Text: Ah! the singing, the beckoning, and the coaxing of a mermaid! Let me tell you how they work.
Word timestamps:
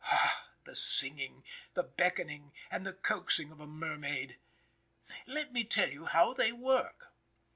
Ah! 0.05 0.49
the 0.63 0.75
singing, 0.75 1.43
the 1.75 1.83
beckoning, 1.83 2.53
and 2.71 2.87
the 2.87 2.93
coaxing 2.93 3.51
of 3.51 3.59
a 3.59 3.67
mermaid! 3.67 4.39
Let 5.27 5.53
me 5.53 5.63
tell 5.63 5.91
you 5.91 6.05
how 6.07 6.33
they 6.33 6.51
work. 6.51 7.13